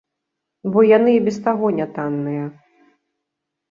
Бо 0.75 0.79
яны 0.97 1.11
і 1.17 1.21
без 1.29 1.37
таго 1.45 1.67
нятанныя. 1.83 2.45